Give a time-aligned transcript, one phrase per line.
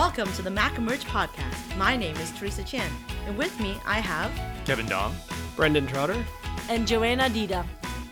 [0.00, 1.76] Welcome to the Mac Emerge podcast.
[1.76, 2.90] My name is Teresa Chan,
[3.26, 4.32] and with me I have,
[4.64, 5.14] Kevin Dong.
[5.56, 6.24] Brendan Trotter.
[6.70, 7.66] and Joanna Dida.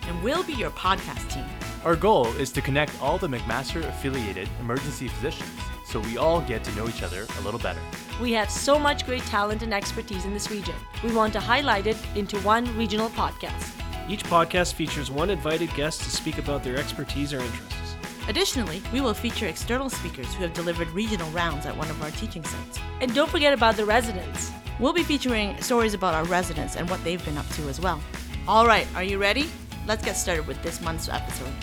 [0.06, 1.46] and we'll be your podcast team.
[1.86, 5.48] Our goal is to connect all the McMaster affiliated emergency physicians
[5.86, 7.80] so we all get to know each other a little better.
[8.20, 10.76] We have so much great talent and expertise in this region.
[11.02, 13.72] We want to highlight it into one regional podcast.
[14.10, 17.87] Each podcast features one invited guest to speak about their expertise or interests.
[18.28, 22.10] Additionally, we will feature external speakers who have delivered regional rounds at one of our
[22.10, 22.78] teaching sites.
[23.00, 24.52] And don't forget about the residents.
[24.78, 28.00] We'll be featuring stories about our residents and what they've been up to as well.
[28.46, 29.48] All right, are you ready?
[29.86, 31.54] Let's get started with this month's episode.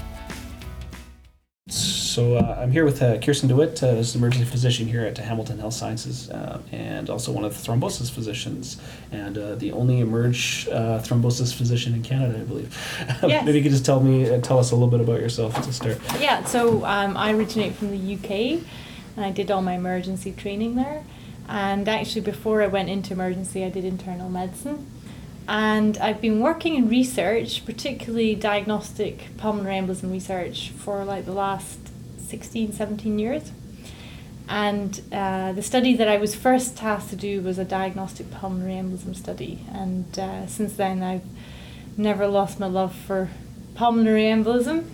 [2.15, 5.01] So uh, I'm here with uh, Kerstin de Wit, uh, as an emergency physician here
[5.01, 8.77] at Hamilton Health Sciences, uh, and also one of the thrombosis physicians,
[9.11, 12.73] and uh, the only emerge uh, thrombosis physician in Canada, I believe.
[13.27, 13.45] Yes.
[13.45, 15.73] Maybe you could just tell me, uh, tell us a little bit about yourself to
[15.73, 15.99] start.
[16.17, 18.63] Yeah, so um, I originate from the UK
[19.17, 21.03] and I did all my emergency training there.
[21.49, 24.89] And actually, before I went into emergency, I did internal medicine.
[25.49, 31.79] And I've been working in research, particularly diagnostic pulmonary embolism research, for like the last
[32.29, 33.51] 16, 17 years.
[34.47, 38.73] And uh, the study that I was first tasked to do was a diagnostic pulmonary
[38.73, 39.65] embolism study.
[39.71, 41.25] And uh, since then, I've
[41.97, 43.29] never lost my love for
[43.73, 44.85] pulmonary embolism.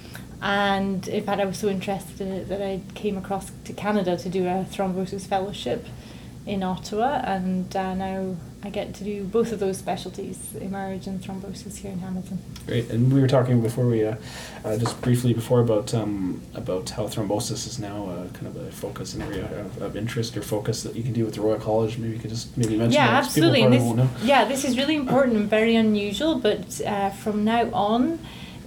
[0.41, 4.17] And in fact, I was so interested in it that I came across to Canada
[4.17, 5.85] to do a thrombosis fellowship
[6.45, 7.21] in Ottawa.
[7.23, 11.91] And uh, now I get to do both of those specialties, emerge and thrombosis here
[11.91, 12.37] in Hamilton.
[12.67, 12.91] Great.
[12.91, 14.15] And we were talking before we, uh,
[14.63, 18.71] uh, just briefly before about um, about how thrombosis is now uh, kind of a
[18.71, 21.59] focus and area of, of interest or focus that you can do with the Royal
[21.59, 21.97] College.
[21.97, 23.25] Maybe you could just maybe mention yeah, that.
[23.25, 23.63] absolutely.
[23.63, 26.35] And this, yeah, this is really important and very unusual.
[26.35, 28.19] But uh, from now on,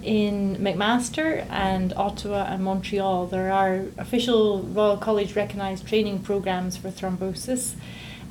[0.03, 6.89] in McMaster and Ottawa and Montreal, there are official Royal College recognised training programs for
[6.89, 7.75] thrombosis,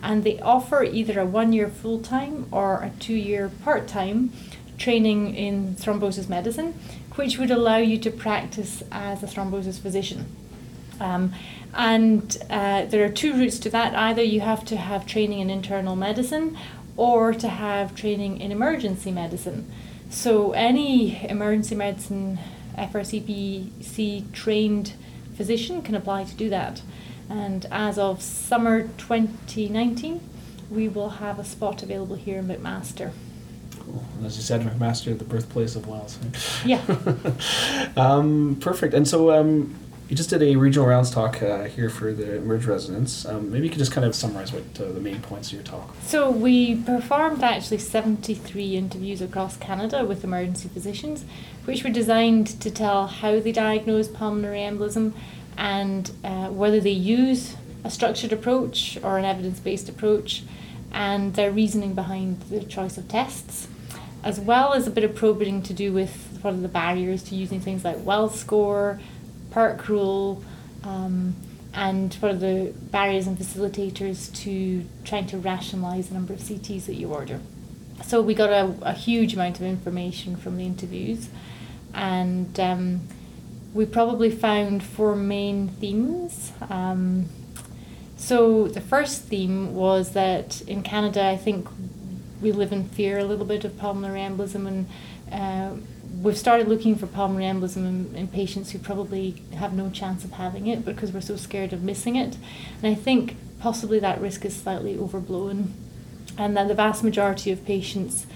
[0.04, 4.30] and they offer either a one-year full-time or a two-year part-time
[4.76, 6.74] training in thrombosis medicine,
[7.14, 10.26] which would allow you to practice as a thrombosis physician.
[11.00, 11.32] Um,
[11.72, 13.94] and uh, there are two routes to that.
[13.94, 16.56] Either you have to have training in internal medicine
[16.96, 19.70] or to have training in emergency medicine.
[20.10, 22.38] So, any emergency medicine
[22.76, 24.92] FRCPC trained
[25.34, 26.82] physician can apply to do that.
[27.28, 30.20] And as of summer 2019,
[30.70, 33.12] we will have a spot available here in McMaster.
[33.80, 34.04] Cool.
[34.16, 36.18] And As you said, McMaster, the birthplace of Wells.
[36.64, 36.80] Yeah.
[37.96, 38.94] um, perfect.
[38.94, 39.74] And so um,
[40.08, 43.24] you just did a regional rounds talk uh, here for the Emerge residents.
[43.24, 45.62] Um, maybe you could just kind of summarize what uh, the main points of your
[45.62, 45.94] talk.
[46.02, 51.24] So we performed actually 73 interviews across Canada with emergency physicians,
[51.64, 55.14] which were designed to tell how they diagnose pulmonary embolism
[55.56, 60.42] and uh, whether they use a structured approach or an evidence-based approach
[60.92, 63.68] and their reasoning behind the choice of tests,
[64.22, 67.34] as well as a bit of probing to do with what are the barriers to
[67.34, 69.00] using things like Wells score,
[69.50, 70.42] PERC rule,
[70.84, 71.34] um,
[71.74, 76.86] and what are the barriers and facilitators to trying to rationalize the number of CTs
[76.86, 77.40] that you order.
[78.04, 81.28] So we got a, a huge amount of information from the interviews,
[81.92, 83.00] and um,
[83.74, 86.52] we probably found four main themes.
[86.70, 87.28] Um,
[88.16, 91.68] so the first theme was that in Canada, I think
[92.40, 94.86] we live in fear a little bit of pulmonary embolism, and
[95.32, 95.76] uh,
[96.22, 100.32] we've started looking for pulmonary embolism in, in patients who probably have no chance of
[100.32, 102.36] having it because we're so scared of missing it.
[102.80, 105.74] And I think possibly that risk is slightly overblown,
[106.38, 108.26] and that the vast majority of patients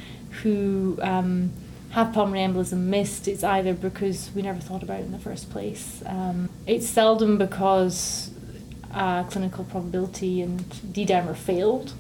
[0.43, 1.53] who um,
[1.91, 5.51] have pulmonary embolism missed, it's either because we never thought about it in the first
[5.51, 6.03] place.
[6.07, 8.31] Um, it's seldom because
[8.93, 11.95] uh, clinical probability and D-dimer failed.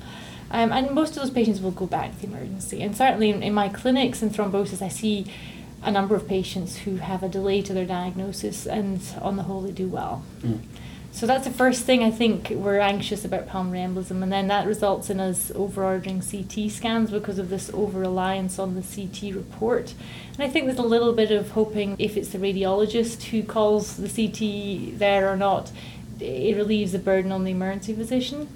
[0.51, 2.83] Um, and most of those patients will go back to the emergency.
[2.83, 5.27] And certainly in, in my clinics in thrombosis, I see
[5.83, 9.63] a number of patients who have a delay to their diagnosis, and on the whole,
[9.63, 10.25] they do well.
[10.41, 10.61] Mm.
[11.19, 14.69] So that's the first thing I think we're anxious about pulmonary embolism, and then that
[14.69, 19.35] results in us over ordering CT scans because of this over reliance on the CT
[19.35, 19.95] report.
[20.35, 23.97] And I think there's a little bit of hoping if it's the radiologist who calls
[23.97, 25.73] the CT there or not,
[26.21, 28.49] it relieves the burden on the emergency physician.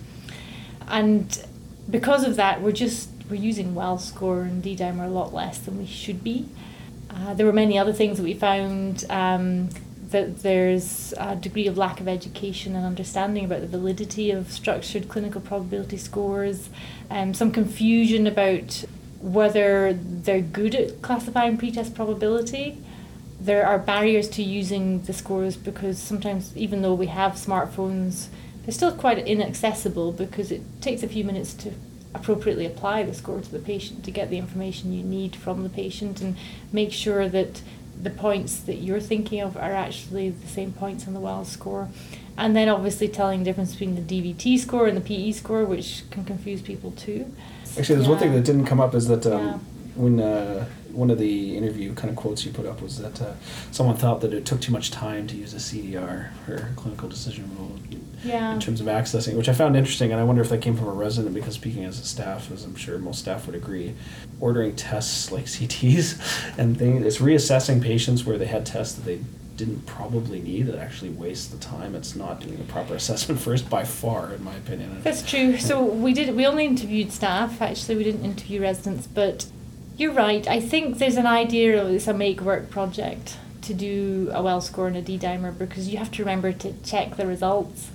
[0.86, 1.44] And
[1.90, 5.58] because of that, we're just we're using Wells score and D dimer a lot less
[5.58, 6.48] than we should be.
[7.10, 9.04] Uh, there were many other things that we found.
[9.10, 9.70] Um,
[10.12, 15.08] that there's a degree of lack of education and understanding about the validity of structured
[15.08, 16.70] clinical probability scores,
[17.10, 18.84] um, some confusion about
[19.20, 22.78] whether they're good at classifying pretest probability.
[23.40, 28.28] There are barriers to using the scores because sometimes, even though we have smartphones,
[28.64, 31.72] they're still quite inaccessible because it takes a few minutes to
[32.14, 35.68] appropriately apply the score to the patient to get the information you need from the
[35.68, 36.36] patient and
[36.70, 37.62] make sure that
[38.00, 41.88] the points that you're thinking of are actually the same points on the Wells score.
[42.36, 46.04] And then obviously telling the difference between the DVT score and the PE score, which
[46.10, 47.32] can confuse people too.
[47.78, 49.58] Actually, there's one thing that didn't come up is that um, Yeah.
[49.94, 53.32] when uh, one of the interview kind of quotes you put up was that uh,
[53.70, 57.50] someone thought that it took too much time to use a CDR or clinical decision
[57.58, 57.72] rule
[58.24, 58.52] Yeah.
[58.54, 60.88] in terms of accessing, which I found interesting, and I wonder if that came from
[60.88, 63.94] a resident because speaking as a staff, as I'm sure most staff would agree,
[64.40, 69.20] ordering tests like CTs and things, it's reassessing patients where they had tests that they
[69.56, 71.94] didn't probably need that actually wastes the time.
[71.94, 75.00] It's not doing a proper assessment first by far, in my opinion.
[75.02, 75.58] That's true.
[75.58, 76.34] So we did.
[76.34, 77.60] We only interviewed staff.
[77.60, 79.06] Actually, we didn't interview residents.
[79.06, 79.46] But
[79.96, 80.46] you're right.
[80.48, 84.60] I think there's an idea of it's a make work project to do a well
[84.60, 87.90] score and a D dimer because you have to remember to check the results.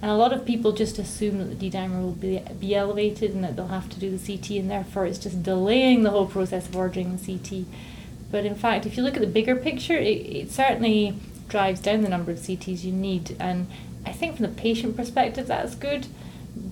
[0.00, 3.32] And a lot of people just assume that the D dimer will be, be elevated
[3.32, 6.26] and that they'll have to do the CT, and therefore it's just delaying the whole
[6.26, 7.66] process of ordering the CT.
[8.30, 11.14] But in fact, if you look at the bigger picture, it, it certainly
[11.48, 13.36] drives down the number of CTs you need.
[13.38, 13.68] And
[14.04, 16.06] I think from the patient perspective, that's good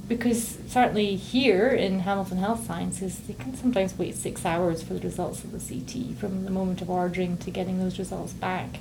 [0.09, 5.01] because certainly here in Hamilton Health Sciences, they can sometimes wait six hours for the
[5.01, 8.81] results of the CT from the moment of ordering to getting those results back.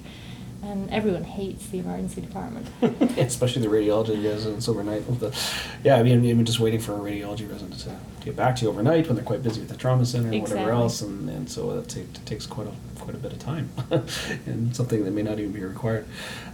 [0.62, 2.68] And everyone hates the emergency department.
[3.18, 5.38] Especially the radiology residents overnight with the,
[5.84, 8.70] yeah, I mean, even just waiting for a radiology resident to get back to you
[8.70, 11.80] overnight when they're quite busy with the trauma center and whatever else, and, and so
[11.80, 13.70] that ta- takes quite a quite a bit of time,
[14.46, 16.06] and something that may not even be required.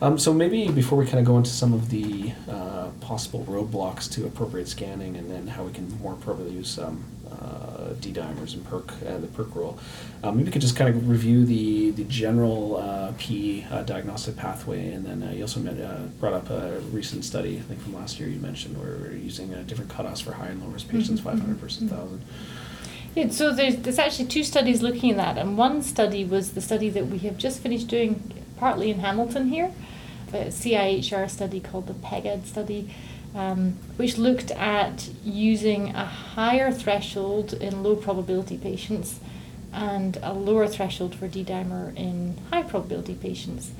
[0.02, 4.10] Um, so maybe before we kind of go into some of the uh, possible roadblocks
[4.13, 8.54] to appropriate scanning, and then how we can more appropriately use um, uh, D dimers
[8.54, 9.78] and PERC uh, the PERC rule.
[10.24, 14.36] Um, maybe we could just kind of review the the general uh, P uh, diagnostic
[14.36, 17.82] pathway, and then uh, you also met, uh, brought up a recent study, I think
[17.82, 20.70] from last year you mentioned, where we're using uh, different cutoffs for high and low
[20.70, 21.92] risk patients, Mhm, 500 mhm, versus mhm.
[21.92, 22.22] 1,000.
[23.16, 26.62] Yeah, so there's, there's actually two studies looking at that, and one study was the
[26.62, 28.22] study that we have just finished doing
[28.58, 29.72] partly in Hamilton here,
[30.34, 32.90] a CIHR study called the PEGeD study,
[33.36, 39.20] um, which looked at using a higher threshold in low probability patients
[39.74, 43.72] and a lower threshold for D-dimer in high probability patients.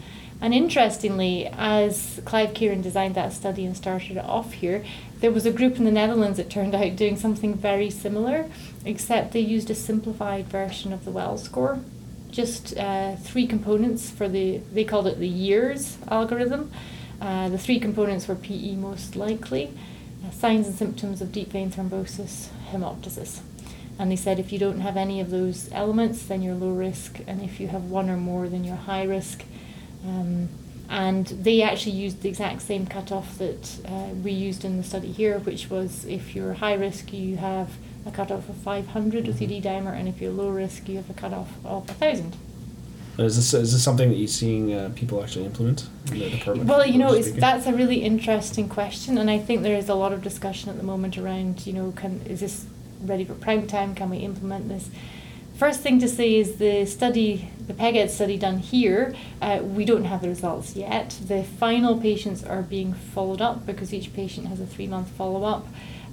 [0.42, 4.84] And interestingly, as Clive Kearon designed that study and started it off here,
[5.22, 8.50] there was a group in the Netherlands it turned out doing something very similar,
[8.84, 11.80] except they used a simplified version of the Wells score.
[12.30, 16.74] Just uh, three components for the, they called it the YEARS algorithm.
[17.22, 19.72] Uh, the three components were PE most likely,
[20.26, 23.42] uh, signs and symptoms of deep vein thrombosis, hemoptysis.
[23.98, 27.20] And they said if you don't have any of those elements, then you're low risk,
[27.28, 29.44] and if you have one or more, then you're high risk.
[30.06, 30.50] Um,
[30.90, 35.12] and they actually used the exact same cutoff that uh, we used in the study
[35.12, 37.72] here, which was if you're high risk, you have
[38.06, 41.10] a cutoff of 500 with your D dimer, and if you're low risk, you have
[41.10, 42.36] a cutoff of 1,000.
[43.18, 46.68] Is this is this something that you're seeing uh, people actually implement in the department?
[46.70, 49.96] Well, you know, it's, that's a really interesting question, and I think there is a
[49.96, 52.66] lot of discussion at the moment around, you know, can is this
[53.02, 53.96] ready for prime time?
[53.96, 54.90] Can we implement this?
[55.58, 60.04] First thing to say is the study, the PEGeD study done here, uh, we don't
[60.04, 61.18] have the results yet.
[61.26, 65.46] The final patients are being followed up because each patient has a three month follow
[65.46, 65.66] up.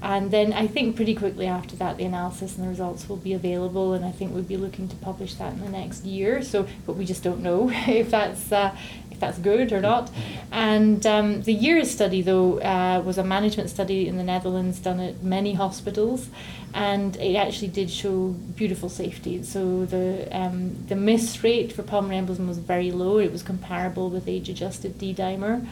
[0.03, 3.35] And then I think pretty quickly after that, the analysis and the results will be
[3.35, 6.43] available, and I think we'll be looking to publish that in the next year.
[6.43, 8.77] So, but we just don't know if that's uh,
[9.13, 10.11] if that's good or not.
[10.51, 14.99] And um, the YEARS study, though, uh, was a management study in the Netherlands done
[14.99, 16.29] at many hospitals,
[16.75, 19.45] and it actually did show beautiful safety.
[19.45, 23.19] So the um, the miss rate for pulmonary embolism was very low.
[23.19, 25.65] It was comparable with age-adjusted D-dimer.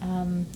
[0.00, 0.46] Um,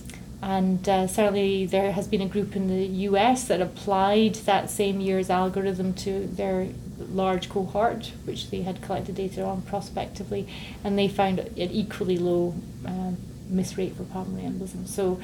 [0.41, 4.99] and uh, certainly there has been a group in the US that applied that same
[4.99, 10.47] YEARS algorithm to their large cohort, which they had collected data on prospectively,
[10.83, 12.55] and they found an equally low
[12.85, 13.17] um,
[13.47, 14.87] miss rate for pulmonary embolism.
[14.87, 15.19] So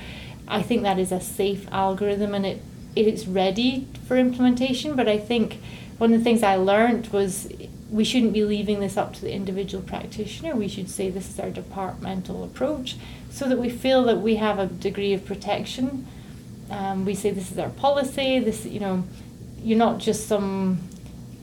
[0.47, 2.61] I think that is a safe algorithm and it,
[2.95, 5.59] it is ready for implementation, but I think
[5.97, 7.51] one of the things I learned was
[7.89, 10.55] we shouldn't be leaving this up to the individual practitioner.
[10.55, 12.97] We should say this is our departmental approach
[13.37, 16.07] so that we feel that we have a degree of protection.
[16.71, 18.39] Um, we say this is our policy.
[18.39, 19.03] This, you know,
[19.59, 20.79] you're not just some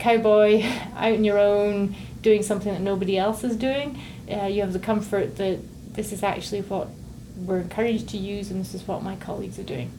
[0.00, 0.62] cowboy
[0.96, 4.00] out on your own doing something that nobody else is doing.
[4.28, 5.60] Uh, you have the comfort that
[5.94, 6.88] this is actually what
[7.36, 9.92] we're encouraged to use, and this is what my colleagues are doing.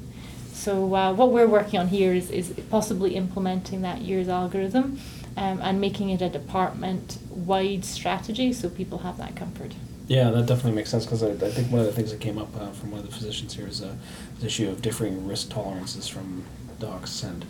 [0.51, 4.99] So uh, what we're working on here is, is possibly implementing that YEARS algorithm
[5.37, 9.71] um, and making it a department-wide strategy so people have that comfort.
[10.07, 12.37] Yeah, that definitely makes sense because I, I think one of the things that came
[12.37, 13.95] up uh, from one of the physicians here is uh,
[14.39, 16.43] the issue of differing risk tolerances from
[16.79, 17.45] docs and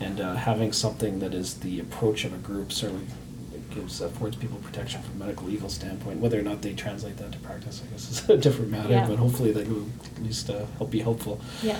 [0.00, 3.06] and uh, having something that is the approach of a group certainly
[3.70, 6.20] gives affords people protection from a medical legal standpoint.
[6.20, 8.90] Whether or not they translate that to practice, I guess, is a different matter.
[8.90, 9.06] Yeah.
[9.06, 9.86] But hopefully, that will
[10.16, 11.40] at least uh, help be helpful.
[11.62, 11.78] Yeah.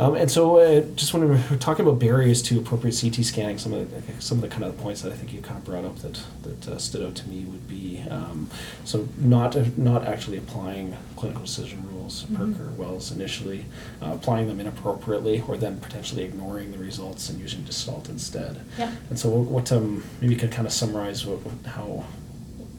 [0.00, 3.58] Um, and so, uh, just when we we're talking about barriers to appropriate CT scanning,
[3.58, 5.64] some of the, some of the kind of points that I think you kind of
[5.64, 8.48] brought up that that uh, stood out to me would be um,
[8.84, 13.66] so not not actually applying clinical decision rules, PERC or Wells initially,
[14.00, 18.58] uh, applying them inappropriately, or then potentially ignoring the results and using Gestalt instead.
[18.78, 18.94] Yeah.
[19.10, 22.06] And so, what, what um, maybe you could kind of summarize what, what how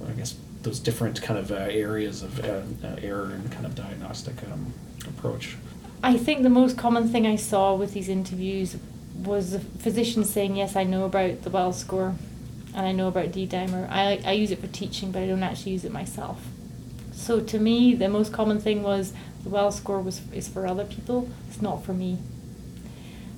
[0.09, 3.75] I guess those different kind of uh, areas of uh, uh, error and kind of
[3.75, 4.73] diagnostic um,
[5.07, 5.55] approach.
[6.03, 8.75] I think the most common thing I saw with these interviews
[9.23, 12.15] was the physicians saying, "Yes, I know about the Wells score,
[12.73, 13.87] and I know about D-dimer.
[13.89, 16.47] I I use it for teaching, but I don't actually use it myself."
[17.11, 20.85] So to me, the most common thing was the Wells score was is for other
[20.85, 21.29] people.
[21.47, 22.17] It's not for me.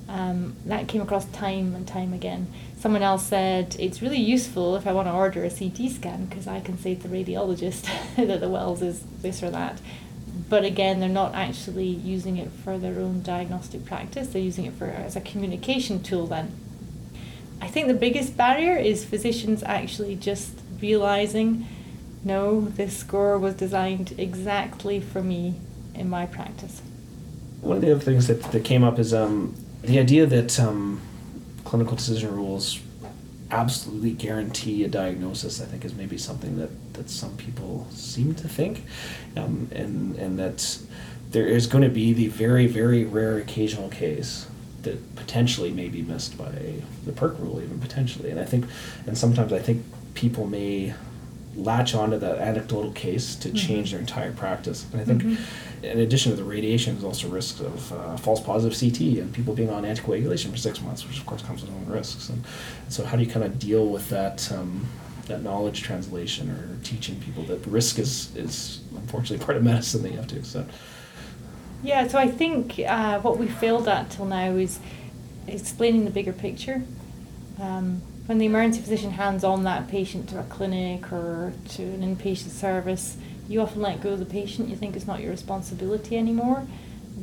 [0.08, 2.46] Um, that came across time and time again.
[2.78, 6.46] Someone else said it's really useful if I want to order a CT scan because
[6.46, 9.80] I can say to the radiologist that the Wells is this or that.
[10.48, 14.28] But again, they're not actually using it for their own diagnostic practice.
[14.28, 16.26] They're using it for as a communication tool.
[16.26, 16.52] Then,
[17.60, 21.66] I think the biggest barrier is physicians actually just realizing,
[22.24, 25.54] no, this score was designed exactly for me
[25.94, 26.82] in my practice.
[27.60, 31.00] One of the other things that, that came up is um, the idea that um,
[31.64, 32.80] clinical decision rules
[33.50, 35.60] absolutely guarantee a diagnosis.
[35.60, 38.84] I think is maybe something that, that some people seem to think,
[39.36, 40.78] um, and and that
[41.30, 44.46] there is going to be the very very rare occasional case
[44.82, 46.50] that potentially may be missed by
[47.06, 48.30] the PERC rule, even potentially.
[48.30, 48.66] And I think,
[49.06, 49.82] and sometimes I think
[50.14, 50.94] people may
[51.56, 54.86] latch onto that anecdotal case to change their entire practice.
[54.92, 55.36] And I think, Mhm.
[55.82, 59.54] in addition to the radiation, there's also risks of uh, false positive CT and people
[59.54, 62.28] being on anticoagulation for six months, which of course comes with own risks.
[62.28, 62.42] And
[62.88, 64.50] so, how do you kind of deal with that?
[64.52, 64.86] Um,
[65.26, 70.10] that knowledge translation or teaching people that risk is, is unfortunately part of medicine that
[70.10, 70.70] you have to accept.
[71.82, 74.78] Yeah, so I think uh, what we failed at till now is
[75.46, 76.82] explaining the bigger picture.
[77.58, 82.00] Um, when the emergency physician hands on that patient to a clinic or to an
[82.00, 83.16] inpatient service,
[83.48, 84.68] you often let go of the patient.
[84.68, 86.66] You think it's not your responsibility anymore.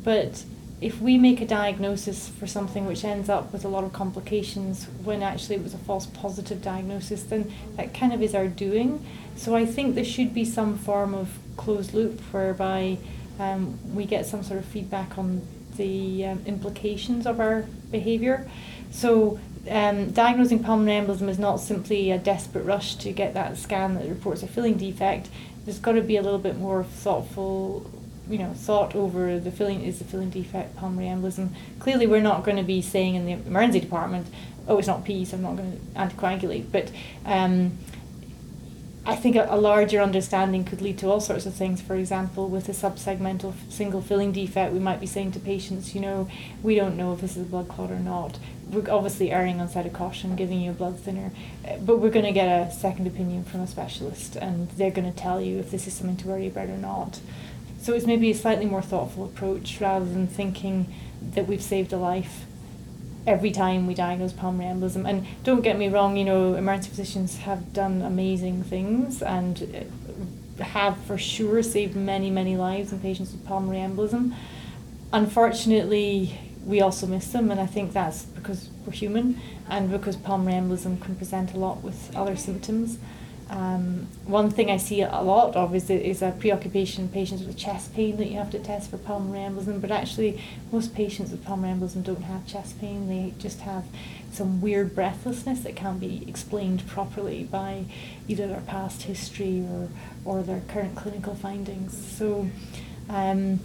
[0.03, 0.43] But
[0.79, 4.86] if we make a diagnosis for something which ends up with a lot of complications
[5.03, 9.03] when actually it was a false positive diagnosis, then that kind of is our doing.
[9.36, 12.98] So I think there should be some form of closed loop whereby
[13.39, 15.41] um, we get some sort of feedback on
[15.77, 18.50] the um, implications of our behaviour.
[18.91, 19.39] So
[19.70, 24.08] um, diagnosing pulmonary embolism is not simply a desperate rush to get that scan that
[24.08, 25.30] reports a filling defect.
[25.65, 27.89] There's got to be a little bit more thoughtful,
[28.27, 31.50] you know, thought over the filling is the filling defect pulmonary embolism.
[31.80, 34.27] Clearly, we're not going to be saying in the emergency department,
[34.68, 36.91] "Oh, it's not P, so I'm not going to anticoagulate." But
[37.25, 37.77] um,
[39.03, 41.81] I think a, a larger understanding could lead to all sorts of things.
[41.81, 46.01] For example, with a subsegmental single filling defect, we might be saying to patients, you
[46.01, 46.29] know,
[46.62, 48.38] we don't know if this is a blood clot or not.
[48.70, 51.31] We're obviously erring on side of caution, giving you a blood thinner,
[51.67, 55.12] uh, but we're going to get a second opinion from a specialist, and they're going
[55.12, 57.20] to tell you if this is something to worry about or not.
[57.81, 61.98] So it's maybe a slightly more thoughtful approach rather than thinking that we've saved a
[61.98, 62.46] life
[63.28, 65.08] every time we diagnose pulmonary embolism.
[65.08, 69.88] And don't get me wrong, you know, emergency physicians have done amazing things and
[70.60, 74.34] uh, have for sure saved many, many lives in patients with pulmonary embolism.
[75.13, 80.62] Unfortunately, we also miss them, and I think that's because we're human and because pulmonary
[80.62, 82.98] embolism can present a lot with other symptoms.
[83.51, 87.58] Um, one thing I see a lot of is, is a preoccupation in patients with
[87.58, 90.41] chest pain that you have to test for pulmonary embolism, but actually
[90.72, 93.84] most patients with pulmonary embolism don't have chest pain, they just have
[94.31, 97.84] some weird breathlessness that can't be explained properly by
[98.29, 99.89] either their past history or,
[100.24, 102.08] or their current clinical findings.
[102.15, 102.50] So
[103.10, 103.60] um,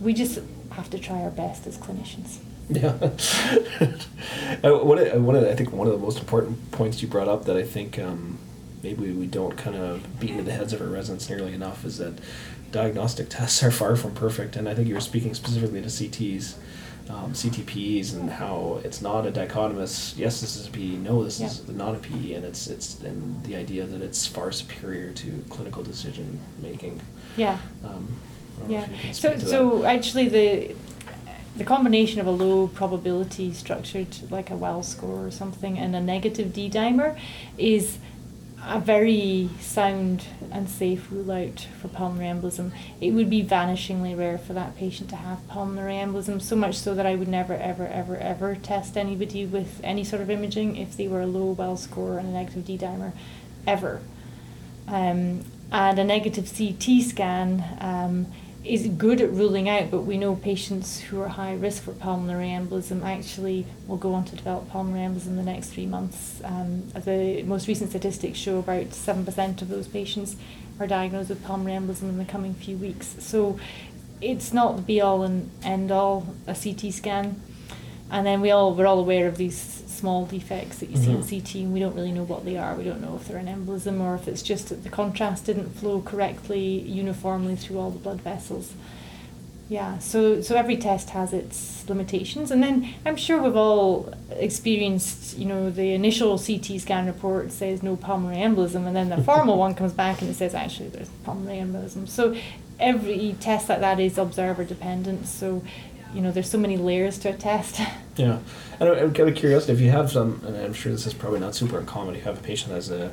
[0.00, 0.40] we just
[0.72, 2.38] have to try our best as clinicians.
[2.68, 2.94] Yeah.
[4.64, 7.44] uh, one of, one I think one of the most important points you brought up
[7.44, 8.38] that I think um,
[8.82, 11.98] maybe we don't kind of beat into the heads of our residents nearly enough is
[11.98, 12.14] that
[12.72, 14.56] diagnostic tests are far from perfect.
[14.56, 16.54] And I think you were speaking specifically to CTs,
[17.08, 20.16] um, CTPs, and how it's not a dichotomous.
[20.16, 20.96] Yes, this is a PE.
[20.96, 22.34] No, this is not a PE.
[22.34, 27.00] And it's it's and the idea that it's far superior to clinical decision making.
[27.36, 27.58] Yeah.
[27.84, 28.08] Um,
[28.56, 29.12] I don't know Yeah.
[29.12, 29.40] So that.
[29.40, 30.74] so actually the
[31.56, 36.00] the combination of a low probability structured like a well score or something and a
[36.00, 37.18] negative D dimer
[37.58, 37.98] is
[38.66, 42.72] a very sound and safe rule out for pulmonary embolism.
[43.00, 46.94] It would be vanishingly rare for that patient to have pulmonary embolism, so much so
[46.94, 50.96] that I would never, ever, ever, ever test anybody with any sort of imaging if
[50.96, 53.12] they were a low well score and a negative D dimer,
[53.66, 54.00] ever.
[54.86, 58.26] Um, and a negative CT scan um,
[58.64, 62.48] is good at ruling out, but we know patients who are high risk for pulmonary
[62.48, 66.42] embolism actually will go on to develop pulmonary embolism in the next three months.
[66.44, 70.36] Um, the most recent statistics show about 7% of those patients
[70.78, 73.16] are diagnosed with pulmonary embolism in the coming few weeks.
[73.18, 73.58] So
[74.20, 77.40] it's not the be all and end all, a CT scan.
[78.10, 81.18] And then we all, we're all aware of these small defects that you see in
[81.22, 81.28] Mhm.
[81.30, 82.74] CT and we don't really know what they are.
[82.74, 85.76] We don't know if they're an embolism or if it's just that the contrast didn't
[85.80, 86.66] flow correctly
[87.02, 88.72] uniformly through all the blood vessels.
[89.68, 92.74] Yeah, so so every test has its limitations, and then
[93.06, 94.12] I'm sure we've all
[94.48, 99.22] experienced, you know, the initial CT scan report says no pulmonary embolism, and then the
[99.22, 102.08] formal one comes back and it says actually there's pulmonary embolism.
[102.08, 102.34] So
[102.80, 105.28] every test like that is observer dependent.
[105.28, 105.62] So,
[106.14, 107.80] you know, there's so many layers to a test.
[108.20, 108.38] Yeah,
[108.78, 111.40] and I'm kind of curious if you have some, and I'm sure this is probably
[111.40, 112.14] not super uncommon.
[112.14, 113.10] You have a patient that has a,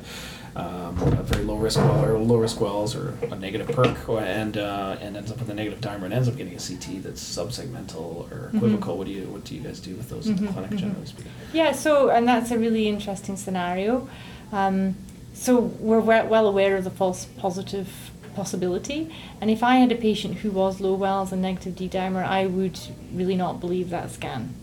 [0.54, 4.20] um, a very low risk well or low risk wells or a negative PERC, or,
[4.20, 7.02] and uh, and ends up with a negative dimer and ends up getting a CT
[7.02, 8.56] that's subsegmental or Mhm.
[8.56, 8.98] equivocal.
[8.98, 10.78] What do you what do you guys do with those in the Mhm, clinic, mhm.
[10.78, 11.32] generally speaking?
[11.54, 14.08] Yeah, so and that's a really interesting scenario.
[14.52, 14.96] Um,
[15.32, 17.88] so we're well aware of the false positive
[18.34, 19.10] possibility,
[19.40, 22.44] and if I had a patient who was low wells and negative D dimer, I
[22.46, 22.78] would
[23.14, 24.54] really not believe that scan.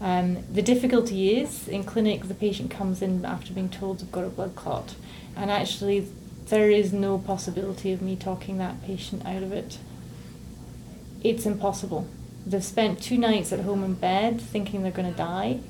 [0.00, 4.24] Um, the difficulty is in clinic, the patient comes in after being told they've got
[4.24, 4.94] a blood clot,
[5.36, 6.06] and actually
[6.46, 9.78] there is no possibility of me talking that patient out of it.
[11.22, 12.06] It's impossible.
[12.46, 15.60] They've spent two nights at home in bed thinking they're going to die.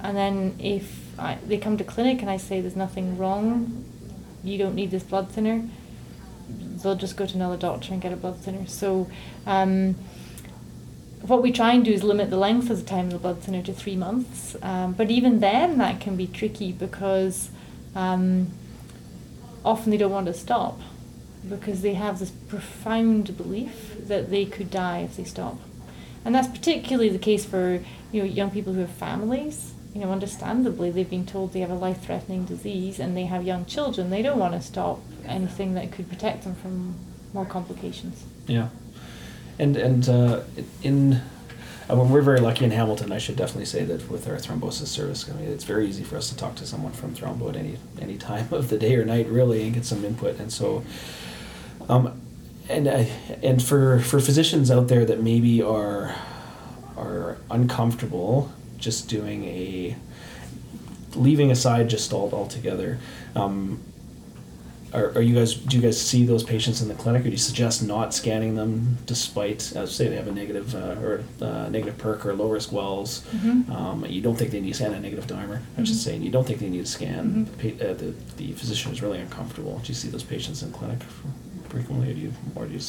[0.00, 3.84] And then if I, they come to clinic and I say there's nothing wrong,
[4.42, 5.68] you don't need this blood thinner,
[6.48, 8.66] they'll just go to another doctor and get a blood thinner.
[8.66, 9.08] So
[9.46, 9.96] um,
[11.22, 13.40] what we try and do is limit the length of the time of the blood
[13.40, 14.56] thinner to three months.
[14.62, 17.50] Um, but even then, that can be tricky because
[17.94, 18.48] um,
[19.64, 20.80] often they don't want to stop
[21.48, 25.58] because they have this profound belief that they could die if they stop.
[26.24, 29.72] And that's particularly the case for you know young people who have families.
[29.94, 33.64] You know, understandably, they've been told they have a life-threatening disease, and they have young
[33.64, 34.10] children.
[34.10, 36.94] They don't want to stop anything that could protect them from
[37.32, 38.24] more complications.
[38.46, 38.68] Yeah,
[39.58, 40.40] and and uh,
[40.82, 41.20] in
[41.90, 43.12] I mean, we're very lucky in Hamilton.
[43.12, 46.18] I should definitely say that with our thrombosis service, I mean, it's very easy for
[46.18, 49.04] us to talk to someone from Thrombo at any any time of the day or
[49.04, 50.38] night, really, and get some input.
[50.38, 50.84] And so,
[51.88, 52.20] um,
[52.68, 53.10] and I,
[53.42, 56.14] and for for physicians out there that maybe are
[56.96, 59.96] are uncomfortable just doing a
[61.14, 62.98] leaving aside just all altogether.
[63.34, 63.80] Um,
[64.94, 67.30] are, are you guys do you guys see those patients in the clinic or do
[67.30, 71.68] you suggest not scanning them despite uh, say they have a negative uh, or uh,
[71.68, 73.22] negative PERC or low risk wells?
[73.36, 73.68] Mhm.
[73.70, 75.60] um, you don't think they need to scan a negative dimer?
[75.76, 77.46] I should say and you don't think they need to scan.
[77.60, 77.78] Mhm.
[77.78, 79.78] the, uh, the, the physician is really uncomfortable.
[79.82, 81.00] Do you see those patients in clinic
[81.68, 82.80] frequently or do you or do you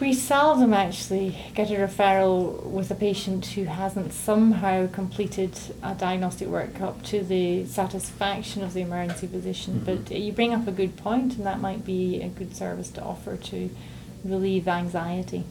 [0.00, 5.52] We seldom actually get a referral with a patient who hasn't somehow completed
[5.82, 9.80] a diagnostic workup to the satisfaction of the emergency physician.
[9.80, 9.84] Mhm.
[10.06, 13.02] But you bring up a good point, and that might be a good service to
[13.02, 13.70] offer to
[14.24, 15.44] relieve anxiety.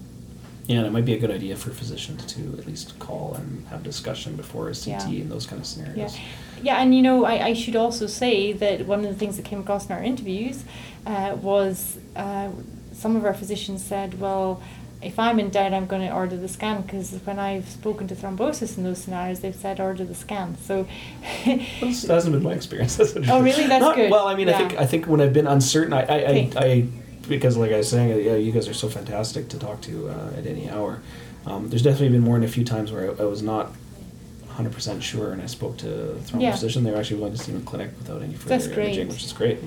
[0.65, 3.65] yeah and it might be a good idea for physicians to at least call and
[3.69, 5.21] have discussion before a CT Yeah.
[5.23, 6.17] and those kind of Yeah, scenarios
[6.63, 9.43] yeah, and you know, I, I should also say that one of the things that
[9.43, 10.63] came across in our interviews
[11.05, 12.47] uh, was uh,
[12.93, 14.61] some of our physicians said, well,
[15.01, 18.15] if I'm in doubt, I'm going to order the scan because when I've spoken to
[18.15, 20.57] thrombosis in those scenarios, they've said order the scan.
[20.59, 20.87] So,
[21.45, 22.95] Well, that hasn't been my experience.
[22.97, 23.67] That's Oh, really?
[23.67, 24.09] That's Not- good.
[24.11, 26.51] Well, I mean, I think I think when I've been uncertain, I I, Okay.
[26.55, 26.87] I, I
[27.27, 30.37] because like I was saying, yeah, you guys are so fantastic to talk to uh,
[30.37, 31.01] at any hour.
[31.45, 33.71] Um, there's definitely been more than a few times where I, I was not
[34.57, 36.51] 100% sure, and I spoke to the thrombo Yeah.
[36.51, 36.83] physician.
[36.83, 38.87] They were actually willing to see me in clinic without any further That's great.
[38.89, 39.57] imaging, which is great.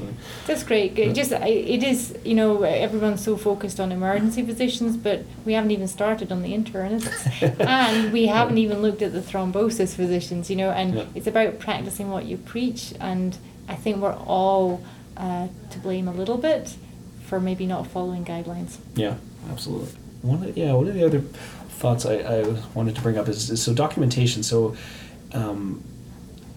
[0.46, 0.96] That's great.
[0.96, 1.12] Yeah.
[1.12, 5.72] Just I- it is you know everyone's so focused on emergency physicians, but we haven't
[5.72, 10.50] even started on the internists, and we haven't even looked at the thrombosis physicians.
[10.50, 11.04] You know, and Yeah.
[11.14, 13.36] it's about practicing what you preach, and
[13.68, 14.80] I think we're all
[15.16, 16.74] uh, to blame a little bit
[17.26, 18.76] for maybe not following guidelines.
[18.94, 19.14] Yeah,
[19.50, 19.88] absolutely.
[20.22, 21.22] One of, yeah, one of the other
[21.76, 24.42] thoughts I, I wanted to bring up is, is so documentation.
[24.42, 24.76] So
[25.32, 25.82] um,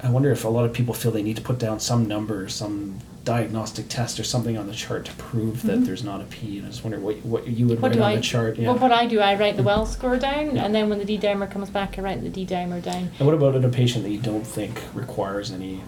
[0.01, 2.47] I wonder if a lot of people feel they need to put down some number,
[2.49, 5.86] some diagnostic test or something on the chart to prove that Mhm.
[5.86, 6.58] there's not a P.
[6.58, 8.15] And I just wonder what what you would What write on I?
[8.15, 8.58] the chart.
[8.58, 8.69] Yeah.
[8.69, 10.63] Well, what I do, I write the well score down, Yeah.
[10.65, 13.12] and then when the D dimer comes back, I write the D dimer down.
[13.19, 15.82] and what about in a patient that you don't think requires any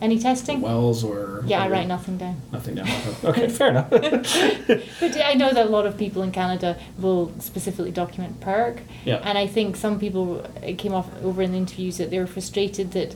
[0.00, 0.60] Any testing?
[0.60, 2.36] wells or yeah, I write nothing down.
[2.52, 2.88] nothing down.
[3.24, 3.90] Okay, fair enough.
[5.00, 8.80] But I know that a lot of people in Canada will specifically document PERC.
[9.04, 9.20] Yeah.
[9.24, 12.26] And I think some people, it came off over in the interviews that they were
[12.26, 13.14] frustrated that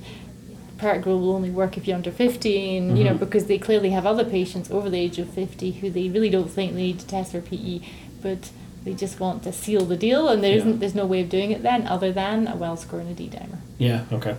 [0.79, 3.19] PERC will only work if you're under 50, and, you know, Mhm.
[3.19, 6.51] because they clearly have other patients over the age of 50 who they really don't
[6.51, 7.81] think they need to test for PE,
[8.23, 8.49] but
[8.85, 10.65] they just want to seal the deal, and there Yeah.
[10.65, 13.15] not there's no way of doing it then other than a well score and a
[13.15, 13.59] D dimer.
[13.77, 14.37] yeah, okay.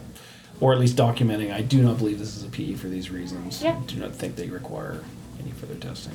[0.61, 1.51] Or at least documenting.
[1.51, 3.61] I do not believe this is a PE for these reasons.
[3.61, 3.81] Yeah.
[3.87, 5.03] Do not think they require
[5.41, 6.13] any further testing.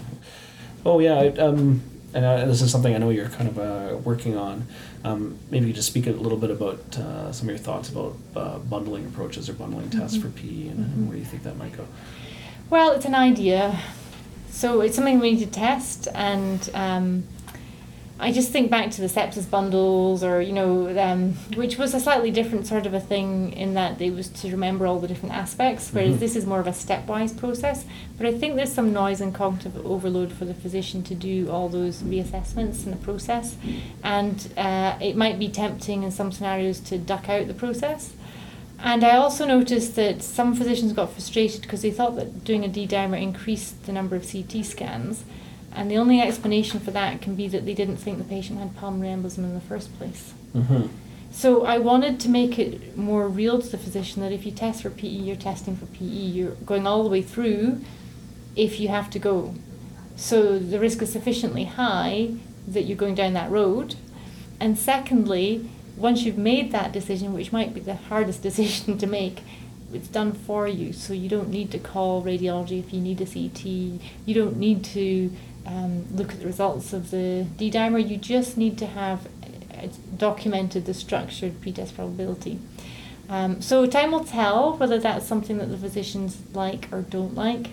[0.85, 1.83] Oh yeah, I, um,
[2.15, 4.67] and uh, this is something I know you're kind of uh, working on.
[5.05, 8.59] Um, maybe just speak a little bit about uh, some of your thoughts about uh,
[8.59, 11.87] bundling approaches or bundling tests for PE and, and where you think that might go.
[12.71, 13.79] Well, it's an idea.
[14.49, 17.25] So it's something we need to test, and um,
[18.19, 22.01] I just think back to the sepsis bundles, or you know, um, which was a
[22.01, 25.35] slightly different sort of a thing in that it was to remember all the different
[25.35, 26.21] aspects, whereas Mhm.
[26.21, 27.85] this is more of a stepwise process.
[28.17, 31.69] But I think there's some noise and cognitive overload for the physician to do all
[31.69, 33.57] those reassessments in the process,
[34.03, 38.15] and uh, it might be tempting in some scenarios to duck out the process.
[38.83, 42.69] And I also noticed that some physicians got frustrated because they thought that doing a
[42.69, 45.25] D dimer increased the number of CT scans.
[45.77, 48.75] And the only explanation for that can be that they didn't think the patient had
[48.77, 50.33] pulmonary embolism in the first place.
[50.55, 50.87] Mm-hmm.
[51.31, 54.83] So I wanted to make it more real to the physician that if you test
[54.83, 56.05] for PE, you're testing for PE.
[56.05, 57.83] You're going all the way through
[58.57, 59.55] if you have to go.
[60.17, 62.31] So the risk is sufficiently high
[62.67, 63.97] that you're going down that road.
[64.59, 69.43] And secondly, once you've made that decision, which might be the hardest decision to make,
[69.93, 70.95] it's done for you.
[70.95, 73.67] So you don't need to call radiology if you need a CT.
[74.25, 75.31] You don't need to
[75.67, 78.07] um, look at the results of the D dimer.
[78.07, 79.27] You just need to have
[79.75, 82.61] uh, documented the structured pretest probability.
[83.29, 87.69] Um, so time will tell whether that's something that the physicians like or don't like,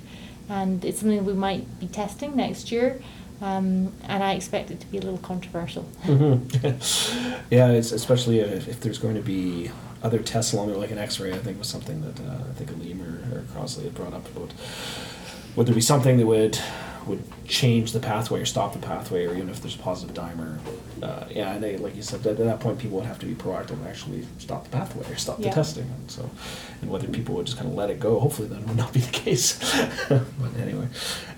[0.49, 3.01] and it's something we might be testing next year.
[3.41, 5.83] Um, and I expect it to be a little controversial.
[6.03, 7.43] Mm-hmm.
[7.53, 9.69] yeah, it's especially if, if there's going to be
[10.01, 11.33] other tests along there, like an X-ray.
[11.33, 14.25] I think was something that uh, I think Aleem or, or Crossley had brought up
[14.35, 14.53] about
[15.55, 16.59] would there be something that would
[17.07, 20.57] would change the pathway or stop the pathway, or even if there's a positive dimer.
[21.01, 23.33] Uh, yeah, and they, like you said, at that point, people would have to be
[23.35, 25.49] proactive and actually stop the pathway or stop Yeah.
[25.49, 25.83] the testing.
[25.83, 26.29] And so,
[26.81, 29.01] and whether people would just kind of let it go, hopefully that would not be
[29.01, 29.59] the case.
[30.09, 30.21] but
[30.61, 30.87] anyway,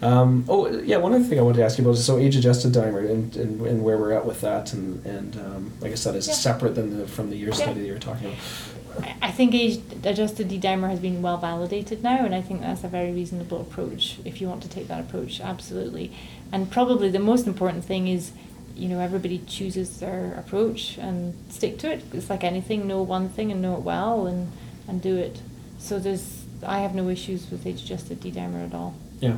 [0.04, 2.71] um, oh yeah, one other thing I wanted to ask you about is so age-adjusted
[2.73, 6.15] dimer and, and, and where we're at with that, and and um, like I said,
[6.15, 6.34] is Yeah.
[6.36, 7.56] separate than the from the year Yeah.
[7.56, 8.39] study that you were talking about.
[9.21, 12.86] I- think age adjusted D dimer has been well validated now, and I think that's
[12.86, 16.12] a very reasonable approach if you want to take that approach, absolutely.
[16.53, 18.31] And probably the most important thing is,
[18.77, 22.03] you know, everybody chooses their approach and stick to it.
[22.13, 24.51] It's like anything, know one thing and know it well and,
[24.88, 25.41] and do it.
[25.79, 28.95] So there's, I have no issues with age adjusted D dimer at all.
[29.19, 29.38] Yeah.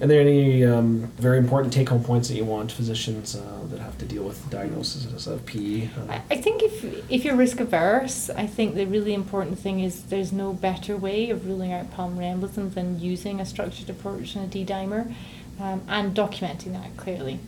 [0.00, 3.96] Are there any um, very important take-home points that you want physicians uh, that have
[3.98, 5.86] to deal with diagnosis of PE?
[5.86, 9.80] Uh, I, I think if if you're risk averse, I think the really important thing
[9.80, 14.36] is there's no better way of ruling out pulmonary embolism than using a structured approach
[14.36, 15.14] and a D dimer,
[15.58, 17.40] um, and documenting that clearly.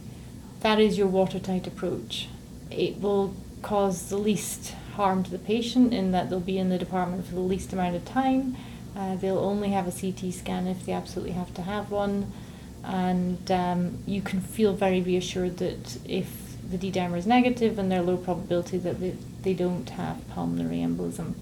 [0.60, 2.28] That is your watertight approach.
[2.70, 6.78] It will cause the least harm to the patient in that they'll be in the
[6.78, 8.56] department for the least amount of time.
[8.98, 12.32] Uh, they'll only have a CT scan if they absolutely have to have one,
[12.82, 17.92] and um, you can feel very reassured that if the D dimer is negative and
[17.92, 21.34] they're low probability that they, they don't have pulmonary embolism.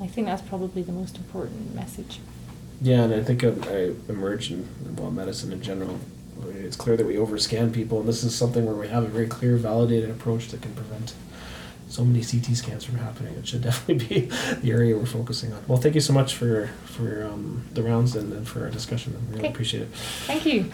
[0.00, 2.18] I think that's probably the most important message.
[2.80, 6.00] Yeah, and I think uh, I emerge in well, medicine in general.
[6.48, 9.26] It's clear that we overscan people, and this is something where we have a very
[9.26, 11.14] clear, validated approach that can prevent
[11.88, 13.34] so many CT scans from happening.
[13.34, 14.20] It should definitely be
[14.60, 15.62] the area we're focusing on.
[15.66, 19.14] Well, thank you so much for for um, the rounds and, and for our discussion.
[19.16, 19.48] I really Okay.
[19.52, 19.88] appreciate it.
[20.26, 20.70] Thank you.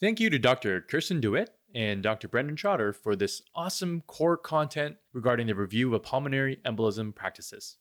[0.00, 0.82] Thank you to Dr.
[0.82, 2.28] Kerstin de Wit and Dr.
[2.28, 7.76] Brendan Trotter for this awesome core content regarding the review of pulmonary embolism practices.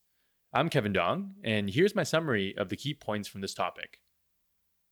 [0.54, 4.00] I'm Kevin Dong, and here's my summary of the key points from this topic.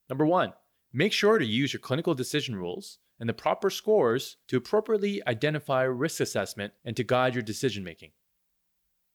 [0.10, 0.52] Number one,
[0.94, 5.84] make sure to use your clinical decision rules and the proper scores to appropriately identify
[5.84, 8.12] risk assessment and to guide your decision making.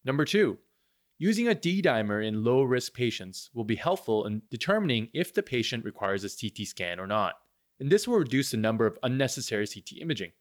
[0.05, 0.59] Number two,
[1.19, 5.43] using a D dimer in low risk patients will be helpful in determining if the
[5.43, 7.35] patient requires a CT scan or not
[7.79, 10.33] and this will reduce the number of unnecessary CT imaging.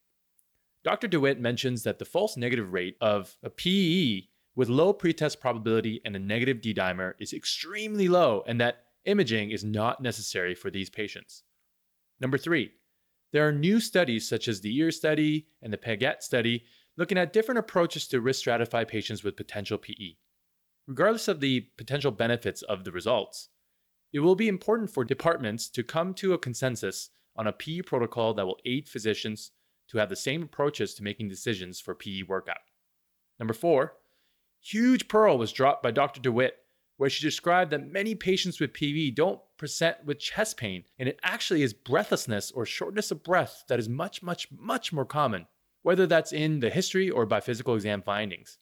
[0.83, 1.07] Dr.
[1.07, 6.01] de Wit mentions that the false negative rate of a PE with low pretest probability
[6.05, 10.69] and a negative D dimer is extremely low, and that imaging is not necessary for
[10.69, 11.43] these patients.
[12.19, 12.71] Number three,
[13.31, 16.63] there are new studies such as the EAR study and the PEGeD study
[16.97, 20.15] looking at different approaches to risk stratify patients with potential PE.
[20.87, 23.49] Regardless of the potential benefits of the results,
[24.13, 28.33] it will be important for departments to come to a consensus on a PE protocol
[28.33, 29.51] that will aid physicians
[29.89, 32.57] to have the same approaches to making decisions for PE workout.
[33.39, 33.93] Number four,
[34.61, 36.21] huge pearl was dropped by Dr.
[36.21, 36.55] de Wit,
[36.97, 41.19] where she described that many patients with PV don't present with chest pain, and it
[41.23, 45.47] actually is breathlessness or shortness of breath that is much, much, much more common,
[45.83, 48.57] whether that's in the history or by physical exam findings.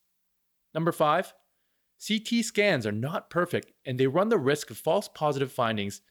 [0.74, 1.34] Number five,
[2.06, 6.02] CT scans are not perfect and they run the risk of false positive findings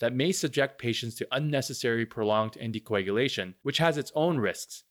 [0.00, 4.84] that may subject patients to unnecessary prolonged anticoagulation, which has its own risks.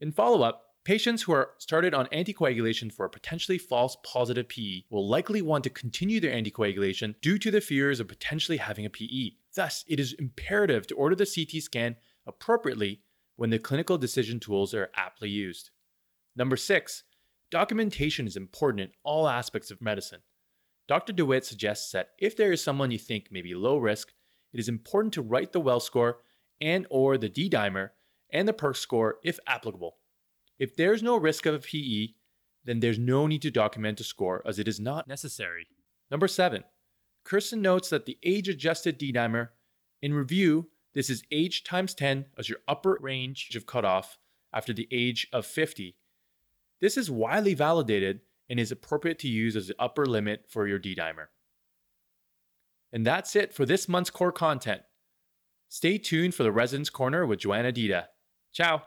[0.00, 4.84] In follow up, patients who are started on anticoagulation for a potentially false positive PE
[4.88, 8.90] will likely want to continue their anticoagulation due to the fears of potentially having a
[8.90, 9.32] PE.
[9.54, 11.96] Thus, it is imperative to order the CT scan
[12.26, 13.02] appropriately
[13.36, 15.68] when the clinical decision tools are aptly used.
[16.34, 17.04] Number six,
[17.50, 20.22] documentation is important in all aspects of medicine.
[20.88, 21.12] Dr.
[21.12, 24.14] de Wit suggests that if there is someone you think may be low risk,
[24.54, 26.20] it is important to write the well score
[26.62, 27.90] and or the D-dimer
[28.30, 29.97] and the PERC score if applicable.
[30.58, 32.14] If there's no risk of a PE,
[32.64, 35.68] then there's no need to document a score as it is not necessary.
[36.10, 36.64] Number 7.
[37.24, 39.48] Kerstin notes that the age-adjusted D-dimer
[40.02, 44.18] in review, this is age times 10 as your upper range of cutoff
[44.52, 45.96] after the age of 50.
[46.80, 50.78] This is widely validated and is appropriate to use as the upper limit for your
[50.78, 51.26] D-dimer.
[52.92, 54.82] And that's it for this month's core content.
[55.68, 58.08] Stay tuned for the Residence Corner with Joanna Dita.
[58.52, 58.82] Ciao.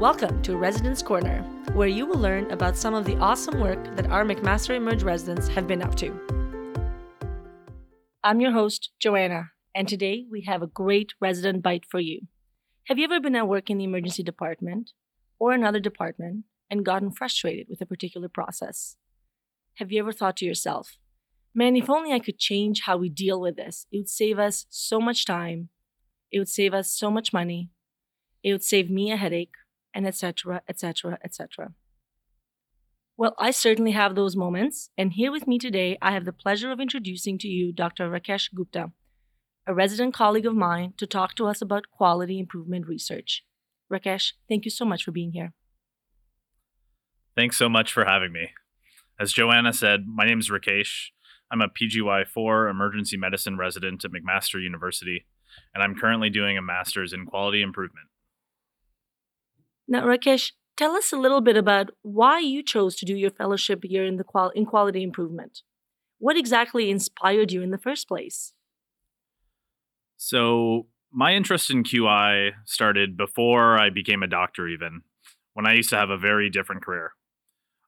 [0.00, 1.42] Welcome to Residence Corner,
[1.74, 5.46] where you will learn about some of the awesome work that our McMaster Emerge residents
[5.48, 6.10] have been up to.
[8.24, 12.22] I'm your host, Joanna, and today we have a great resident bite for you.
[12.84, 14.92] Have you ever been at work in the emergency department
[15.38, 18.96] or another department and gotten frustrated with a particular process?
[19.74, 20.96] Have you ever thought to yourself,
[21.54, 24.64] man, if only I could change how we deal with this, it would save us
[24.70, 25.68] so much time,
[26.32, 27.68] it would save us so much money,
[28.42, 29.52] it would save me a headache,
[29.94, 31.72] and etc., etc., etc.
[33.16, 36.72] Well, I certainly have those moments, and here with me today, I have the pleasure
[36.72, 38.08] of introducing to you Dr.
[38.08, 38.92] Rakesh Gupta,
[39.66, 43.44] a resident colleague of mine, to talk to us about quality improvement research.
[43.92, 45.52] Rakesh, thank you so much for being here.
[47.36, 48.52] Thanks so much for having me.
[49.18, 51.08] As Joanna said, my name is Rakesh.
[51.52, 55.26] I'm a PGY4 emergency medicine resident at McMaster University,
[55.74, 58.08] and I'm currently doing a master's in quality improvement.
[59.90, 63.80] Now, Rakesh, tell us a little bit about why you chose to do your fellowship
[63.82, 65.62] here in the qual- in quality improvement.
[66.18, 68.52] What exactly inspired you in the first place?
[70.16, 75.02] So, my interest in QI started before I became a doctor, even
[75.54, 77.14] when I used to have a very different career.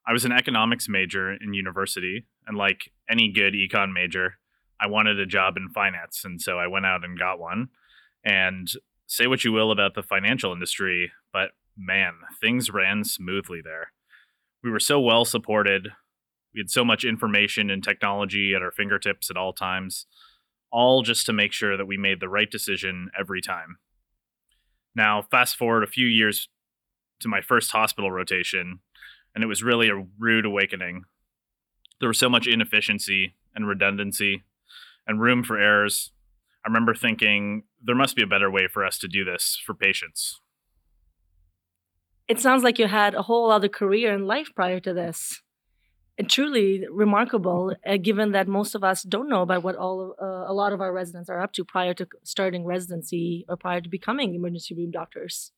[0.05, 4.39] I was an economics major in university, and like any good econ major,
[4.77, 7.69] I wanted a job in finance, and so I went out and got one.
[8.25, 8.69] And
[9.07, 11.13] say what you will about the financial industry,
[11.77, 13.91] man, things ran smoothly there.
[14.63, 15.89] We were so well supported.
[16.53, 20.05] We had so much information and technology at our fingertips at all times,
[20.71, 23.77] all just to make sure that we made the right decision every time.
[24.95, 26.47] Now, fast forward a few years
[27.21, 28.79] to my first hospital rotation,
[29.33, 31.03] and it was really a rude awakening.
[31.99, 34.43] There was so much inefficiency and redundancy
[35.07, 36.11] and room for errors.
[36.63, 39.73] I remember thinking there must be a better way for us to do this for
[39.73, 40.39] patients
[42.27, 45.41] it sounds like you had a whole other career in life prior to this.
[46.17, 50.09] And truly remarkable, uh, given that most of us don't know about what all of,
[50.21, 53.81] uh, a lot of our residents are up to prior to starting residency or prior
[53.81, 55.51] to becoming emergency room doctors.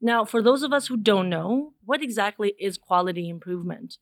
[0.00, 3.98] Now, for those of us who don't know, what exactly is quality improvement?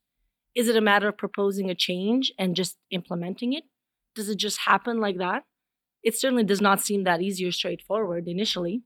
[0.55, 3.65] Is it a matter of proposing a change and just implementing it?
[4.15, 5.45] Does it just happen like that?
[6.03, 8.83] It certainly does not seem that easy or straightforward initially.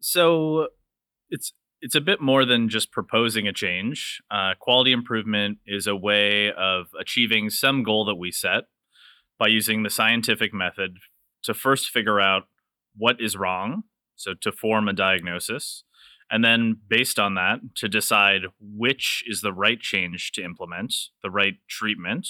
[0.00, 0.68] So,
[1.30, 1.52] it's
[1.84, 4.22] it's a bit more than just proposing a change.
[4.30, 8.64] Uh, quality improvement is a way of achieving some goal that we set
[9.38, 10.96] by using the scientific method
[11.42, 12.44] to first figure out
[12.96, 13.82] what is wrong,
[14.16, 15.84] so to form a diagnosis,
[16.30, 21.30] and then based on that, to decide which is the right change to implement, the
[21.30, 22.26] right treatment,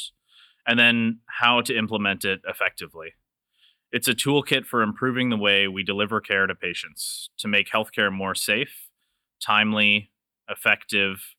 [0.66, 3.12] and then how to implement it effectively.
[3.92, 8.12] It's a toolkit for improving the way we deliver care to patients to make healthcare
[8.12, 8.83] more safe
[9.44, 10.10] timely,
[10.48, 11.34] effective,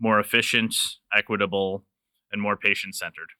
[0.00, 0.74] more efficient,
[1.14, 1.84] equitable,
[2.32, 3.30] and more patient centered.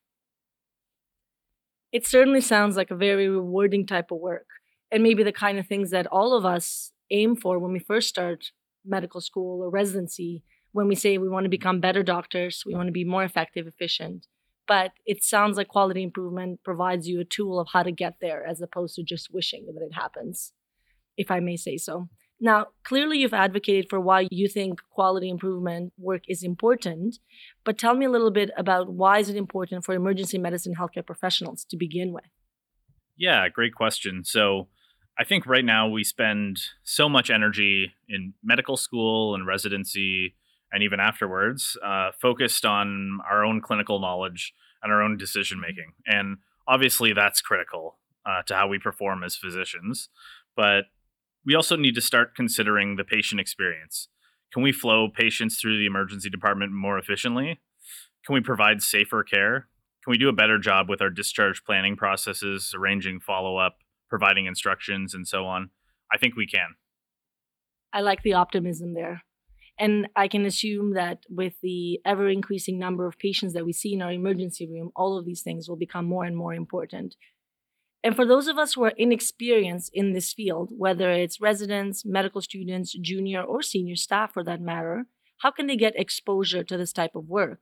[1.92, 4.46] It certainly sounds like a very rewarding type of work.
[4.92, 8.09] and maybe the kind of things that all of us aim for when we first
[8.09, 8.50] start
[8.85, 12.87] medical school or residency when we say we want to become better doctors, we want
[12.88, 14.26] to be more effective, efficient.
[14.66, 18.44] But it sounds like quality improvement provides you a tool of how to get there
[18.46, 20.53] as opposed to just wishing that it happens,
[21.16, 22.09] if I may say so.
[22.40, 27.18] Now, clearly, you've advocated for why you think quality improvement work is important,
[27.64, 31.05] but tell me a little bit about why is it important for emergency medicine healthcare
[31.05, 32.24] professionals to begin with?
[33.16, 34.24] Yeah, great question.
[34.24, 34.68] So,
[35.18, 40.35] I think right now we spend so much energy in medical school and residency
[40.72, 45.92] and even afterwards uh, focused on our own clinical knowledge and our own decision making.
[46.07, 50.09] And obviously, that's critical uh, to how we perform as physicians.
[50.57, 50.85] But
[51.44, 54.09] we also need to start considering the patient experience.
[54.53, 57.61] Can we flow patients through the emergency department more efficiently?
[58.26, 59.68] Can we provide safer care?
[60.05, 63.76] Can we do a better job with our discharge planning processes, arranging follow up,
[64.09, 65.70] providing instructions, and so on?
[66.12, 66.74] I think we can.
[67.92, 69.22] I like the optimism there.
[69.79, 73.94] And I can assume that with the ever increasing number of patients that we see
[73.94, 77.16] in our emergency room, all of these things will become more and more important.
[78.03, 82.41] And for those of us who are inexperienced in this field, whether it's residents, medical
[82.41, 85.05] students, junior or senior staff for that matter,
[85.39, 87.61] how can they get exposure to this type of work?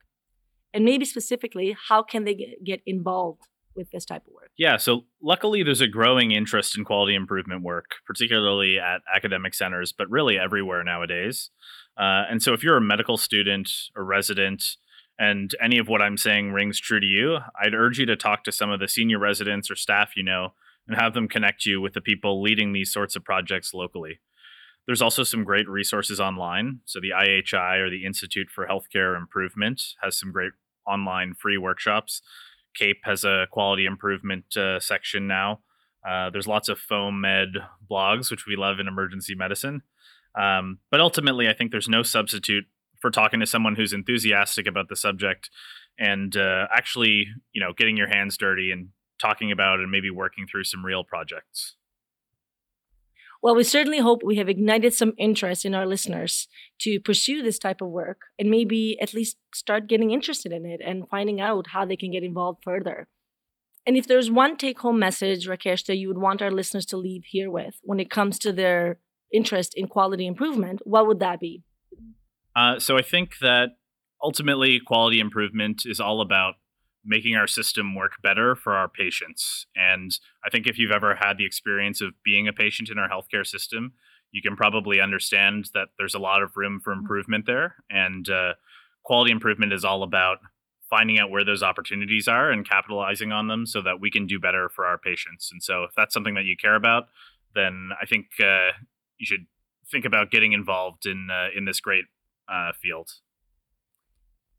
[0.73, 3.43] And maybe specifically, how can they get involved
[3.75, 4.51] with this type of work?
[4.57, 9.93] Yeah, so luckily there's a growing interest in quality improvement work, particularly at academic centers,
[9.93, 11.51] but really everywhere nowadays.
[11.97, 14.77] Uh, and so if you're a medical student or resident,
[15.19, 18.45] and any of what I'm saying rings true to you, I'd urge you to talk
[18.45, 20.55] to some of the senior residents or staff you know
[20.87, 24.21] and have them connect you with the people leading these sorts of projects locally.
[24.87, 26.81] There's also some great resources online.
[26.87, 30.53] So the IHI or the Institute for Healthcare Improvement has some great
[30.87, 32.23] online free workshops.
[32.81, 35.61] CAEP has a quality improvement uh, section now.
[36.09, 37.57] Uh, there's lots of FOAMed
[37.91, 39.83] blogs, which we love in emergency medicine.
[40.35, 42.65] Um, but ultimately, I think there's no substitute
[43.01, 45.51] for talking to someone who's enthusiastic about the subject
[45.99, 48.89] and uh, actually, you know, getting your hands dirty and
[49.21, 51.75] talking about and maybe working through some real projects.
[53.41, 56.49] Well, we certainly hope we have ignited some interest in our listeners
[56.81, 60.81] to pursue this type of work and maybe at least start getting interested in it
[60.85, 63.07] and finding out how they can get involved further.
[63.87, 66.97] And if there's one take home message, Rakesh, that you would want our listeners to
[66.97, 68.99] leave here with when it comes to their
[69.33, 71.63] interest in quality improvement, what would that be?
[72.59, 73.77] Uh, so I think that
[74.21, 76.55] ultimately quality improvement is all about
[77.05, 79.67] making our system work better for our patients.
[79.77, 80.11] And
[80.45, 83.47] I think if you've ever had the experience of being a patient in our healthcare
[83.47, 83.93] system,
[84.33, 87.03] you can probably understand that there's a lot of room for mm-hmm.
[87.03, 87.77] improvement there.
[87.89, 88.55] And uh,
[89.05, 90.39] quality improvement is all about
[90.91, 94.41] finding out where those opportunities are and capitalizing on them so that we can do
[94.41, 95.51] better for our patients.
[95.53, 97.05] And so if that's something that you care about,
[97.55, 98.73] then I think uh,
[99.17, 99.47] you should
[99.93, 102.05] think about getting involved in uh, in this great
[102.51, 103.11] uh, field.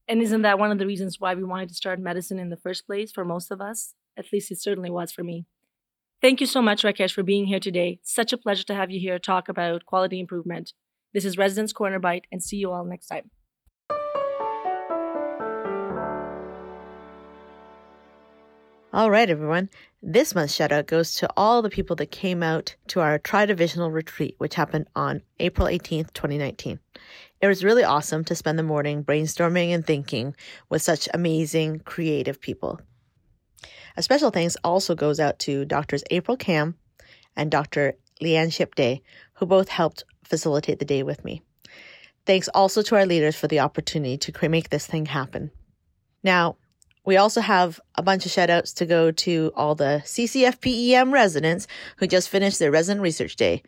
[0.08, 2.58] And isn't that one of the reasons why we wanted to start medicine in the
[2.58, 3.94] first place for most of us?
[4.18, 5.46] At least it certainly was for me.
[6.22, 8.00] Thank you so much, Rakesh, for being here today.
[8.04, 10.74] Such a pleasure to have you here talk about quality improvement.
[11.14, 13.32] This is Residents Corner Bite, and see you all next time.
[18.92, 19.70] All right, everyone.
[20.02, 23.46] This month's shout out goes to all the people that came out to our tri
[23.46, 26.80] divisional retreat, which happened on April 18th, 2019.
[27.42, 30.36] It was really awesome to spend the morning brainstorming and thinking
[30.68, 32.82] with such amazing, creative people.
[33.96, 36.76] A special thanks also goes out to Doctors April Kam
[37.38, 37.94] and Dr.
[38.22, 39.02] Leanne Shipday,
[39.36, 41.42] who both helped facilitate the day with me.
[42.26, 45.52] Thanks also to our leaders for the opportunity to make this thing happen.
[46.22, 46.58] Now,
[47.06, 51.68] we also have a bunch of shout outs to go to all the CCFPEM residents
[51.98, 53.64] who just finished their resident research day.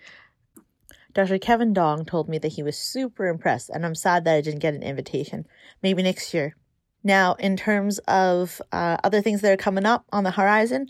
[1.14, 1.38] Dr.
[1.38, 4.60] Kevin Dong told me that he was super impressed, and I'm sad that I didn't
[4.60, 5.46] get an invitation.
[5.84, 6.56] Maybe next year.
[7.04, 10.88] Now, in terms of uh, other things that are coming up on the horizon,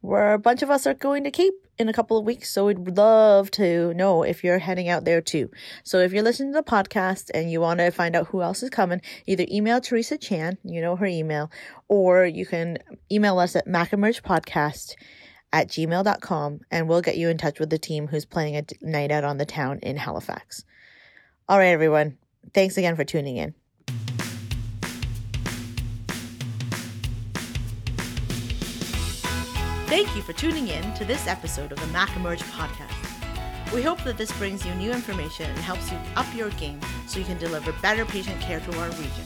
[0.00, 2.50] where a bunch of us are going to CAEP in a couple of weeks.
[2.50, 5.50] So we'd love to know if you're heading out there too.
[5.82, 8.62] So if you're listening to the podcast and you want to find out who else
[8.62, 11.50] is coming, either email Teresa Chan, you know her email,
[11.88, 12.78] or you can
[13.10, 14.94] email us at macemergepodcast
[15.54, 19.12] at gmail.com and we'll get you in touch with the team who's planning a night
[19.12, 20.64] out on the town in Halifax.
[21.48, 22.18] All right, everyone.
[22.52, 23.54] Thanks again for tuning in.
[29.86, 33.72] Thank you for tuning in to this episode of the MacEmerge podcast.
[33.72, 37.20] We hope that this brings you new information and helps you up your game so
[37.20, 39.24] you can deliver better patient care to our region.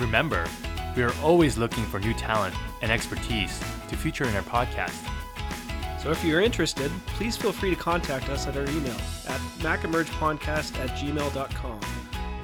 [0.00, 0.48] Remember,
[0.96, 5.08] we are always looking for new talent and expertise to feature in our podcast.
[6.02, 8.96] So if you're interested, please feel free to contact us at our email
[9.28, 11.80] at macemergepodcast at gmail.com.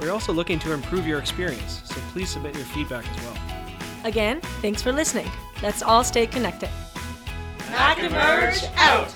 [0.01, 3.39] We're also looking to improve your experience, so please submit your feedback as well.
[4.05, 5.31] Again, thanks for listening.
[5.63, 6.69] Let's all stay connected.
[7.71, 9.15] Mac Emerge out!